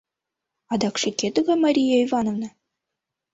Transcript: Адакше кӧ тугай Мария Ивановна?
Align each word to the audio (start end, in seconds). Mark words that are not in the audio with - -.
Адакше 0.73 1.09
кӧ 1.19 1.27
тугай 1.35 1.57
Мария 1.63 1.95
Ивановна? 2.05 2.49